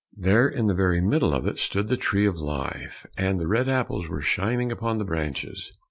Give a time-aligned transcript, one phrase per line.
[0.17, 3.69] There, in the very middle of it, stood the tree of life, and the red
[3.69, 5.73] apples were shining upon the branches.